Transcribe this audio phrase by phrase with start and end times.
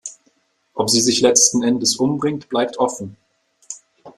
[0.73, 3.17] Ob sie sich letzten Endes umbringt, bleibt offen.